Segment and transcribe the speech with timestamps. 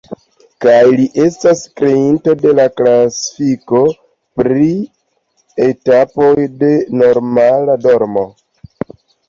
[0.63, 3.83] Kaj li estas kreinto de la klasifiko
[4.41, 4.71] pri
[5.69, 6.33] etapoj
[6.65, 6.73] de
[7.05, 8.29] normala dormo.